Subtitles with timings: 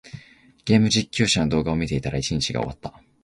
[0.65, 2.91] ゲーム実況者の動画を見ていたら、一日が終わった。